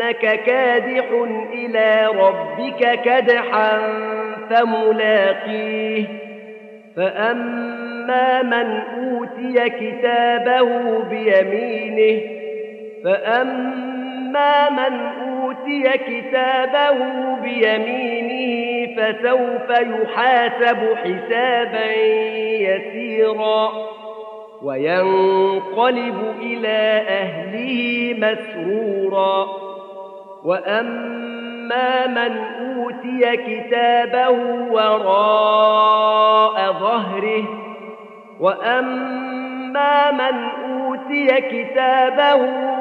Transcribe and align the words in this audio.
إنك 0.00 0.42
كادح 0.44 1.04
إلى 1.52 2.06
ربك 2.06 3.00
كدحا 3.04 3.78
فملاقيه. 4.50 6.04
فأما 6.96 8.42
من 8.42 8.80
أوتي 8.98 9.70
كتابه 9.70 10.98
بيمينه 11.04 12.20
فأما 13.04 14.70
من 14.70 15.00
أوتي 15.28 15.82
كتابه 15.82 16.98
بيمينه 17.42 18.86
فسوف 18.96 19.70
يحاسب 19.70 20.96
حسابا 20.96 21.92
يسيرا. 22.60 23.72
وينقلب 24.62 26.34
إلى 26.42 27.02
أهله 27.08 28.14
مسرورا. 28.18 29.69
وأما 30.44 32.06
من 32.06 32.38
أوتي 32.60 33.36
كتابه 33.36 34.30
وراء 34.70 36.72
ظهره 36.72 37.44
وأما 38.40 40.10
من 40.10 40.48
أوتي 40.70 41.26
كتابه 41.40 42.34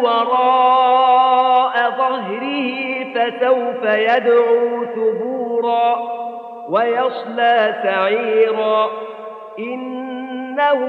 وراء 0.04 1.90
ظهره 1.98 2.70
فسوف 3.16 3.84
يدعو 3.84 4.86
ثبورا 4.96 5.96
ويصلى 6.70 7.76
سعيرا 7.84 8.90
إنه 9.60 10.80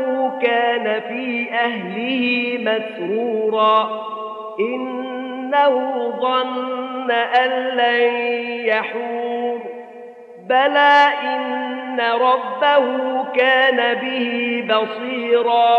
كان 0.42 1.00
في 1.00 1.50
أهله 1.52 2.58
مسرورا 2.60 3.90
إنه 5.54 6.10
ظن 6.20 7.10
أن 7.10 7.50
لن 7.50 8.14
يحور 8.66 9.60
بلى 10.48 11.06
إن 11.22 12.00
ربه 12.00 13.24
كان 13.32 13.94
به 13.94 14.64
بصيرا 14.68 15.78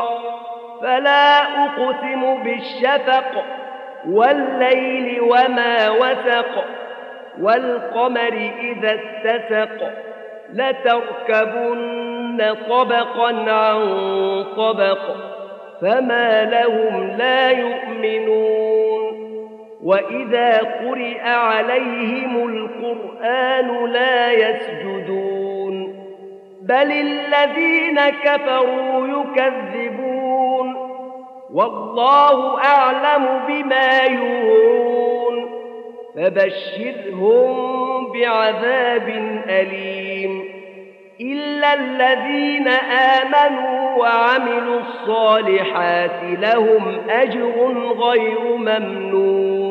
فلا 0.82 1.42
أقسم 1.66 2.44
بالشفق 2.44 3.44
والليل 4.10 5.22
وما 5.22 5.90
وسق 5.90 6.66
والقمر 7.42 8.52
إذا 8.60 9.00
اتسق 9.00 9.92
لتركبن 10.54 12.56
طبقا 12.70 13.52
عن 13.52 13.86
طبق 14.58 15.00
فما 15.82 16.44
لهم 16.46 17.18
لا 17.18 17.52
يؤمنون 17.52 18.51
وإذا 19.84 20.58
قرئ 20.58 21.20
عليهم 21.22 22.48
القرآن 22.50 23.86
لا 23.86 24.32
يسجدون 24.32 26.02
بل 26.62 26.92
الذين 26.92 28.00
كفروا 28.10 29.08
يكذبون 29.08 30.76
والله 31.54 32.64
أعلم 32.64 33.40
بما 33.48 34.00
يوعون 34.02 35.52
فبشرهم 36.16 37.72
بعذاب 38.12 39.08
أليم 39.50 40.44
إلا 41.22 41.74
الذين 41.74 42.68
آمنوا 42.68 43.98
وعملوا 43.98 44.80
الصالحات 44.80 46.20
لهم 46.24 46.98
أجر 47.10 47.74
غير 48.00 48.56
ممنون 48.58 49.71